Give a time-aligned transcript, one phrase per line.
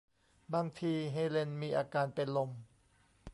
[0.53, 2.49] บางที เฮเลนมีอาการเป็นลม